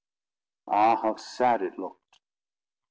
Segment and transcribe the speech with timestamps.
[0.65, 2.21] Ah, how sad it looked!